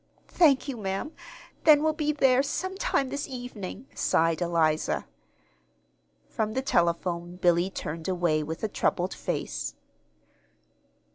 "Thank 0.29 0.67
you, 0.67 0.77
ma'am. 0.77 1.11
Then 1.63 1.83
we'll 1.83 1.93
be 1.93 2.11
there 2.11 2.41
some 2.41 2.75
time 2.75 3.09
this 3.09 3.27
evenin'," 3.27 3.85
sighed 3.93 4.41
Eliza. 4.41 5.05
From 6.27 6.53
the 6.53 6.63
telephone 6.63 7.35
Billy 7.35 7.69
turned 7.69 8.07
away 8.07 8.41
with 8.41 8.63
a 8.63 8.67
troubled 8.67 9.13
face. 9.13 9.75